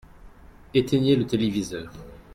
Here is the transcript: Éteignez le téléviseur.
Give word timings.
Éteignez 0.73 1.15
le 1.15 1.27
téléviseur. 1.27 1.93